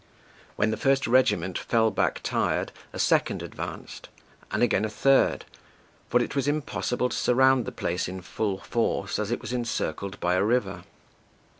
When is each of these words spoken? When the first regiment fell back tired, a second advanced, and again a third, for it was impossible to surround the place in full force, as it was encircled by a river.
When 0.55 0.71
the 0.71 0.77
first 0.77 1.05
regiment 1.05 1.59
fell 1.59 1.91
back 1.91 2.21
tired, 2.23 2.71
a 2.91 2.97
second 2.97 3.43
advanced, 3.43 4.09
and 4.49 4.63
again 4.63 4.83
a 4.83 4.89
third, 4.89 5.45
for 6.09 6.19
it 6.19 6.35
was 6.35 6.47
impossible 6.47 7.09
to 7.09 7.15
surround 7.15 7.65
the 7.65 7.71
place 7.71 8.07
in 8.07 8.21
full 8.23 8.57
force, 8.61 9.19
as 9.19 9.29
it 9.29 9.41
was 9.41 9.53
encircled 9.53 10.19
by 10.19 10.33
a 10.33 10.43
river. 10.43 10.85